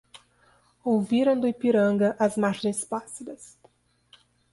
[0.83, 3.55] Ouviram do Ipiranga, às margens plácidas